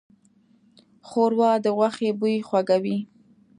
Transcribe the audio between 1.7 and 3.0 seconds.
غوښې بوی خوږوي.